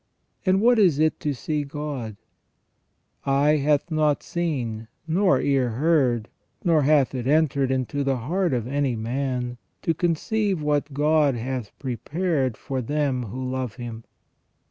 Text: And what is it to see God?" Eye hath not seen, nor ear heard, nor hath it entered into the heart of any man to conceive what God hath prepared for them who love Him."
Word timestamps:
And 0.47 0.61
what 0.61 0.79
is 0.79 0.97
it 0.97 1.19
to 1.19 1.31
see 1.35 1.63
God?" 1.63 2.15
Eye 3.23 3.57
hath 3.57 3.91
not 3.91 4.23
seen, 4.23 4.87
nor 5.07 5.39
ear 5.39 5.69
heard, 5.69 6.27
nor 6.63 6.81
hath 6.81 7.13
it 7.13 7.27
entered 7.27 7.69
into 7.69 8.03
the 8.03 8.17
heart 8.17 8.51
of 8.51 8.65
any 8.65 8.95
man 8.95 9.59
to 9.83 9.93
conceive 9.93 10.59
what 10.59 10.91
God 10.91 11.35
hath 11.35 11.77
prepared 11.77 12.57
for 12.57 12.81
them 12.81 13.27
who 13.27 13.47
love 13.47 13.75
Him." 13.75 14.03